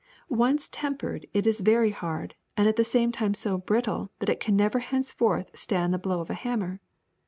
Once 0.29 0.67
tempered, 0.67 1.27
it 1.31 1.45
is 1.45 1.59
very 1.59 1.91
hard 1.91 2.33
and 2.57 2.67
at 2.67 2.75
the 2.75 2.83
same 2.83 3.11
time 3.11 3.35
so 3.35 3.59
brittle 3.59 4.09
that 4.17 4.29
it 4.29 4.39
can 4.39 4.55
never 4.55 4.79
henceforth 4.79 5.55
stand 5.55 5.93
the 5.93 5.99
blow 5.99 6.19
of 6.21 6.31
a 6.31 6.33
hammer. 6.33 6.81